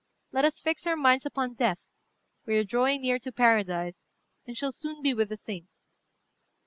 [0.31, 1.87] Let us fix our minds upon death:
[2.47, 4.09] we are drawing near to paradise,
[4.47, 5.89] and shall soon be with the saints.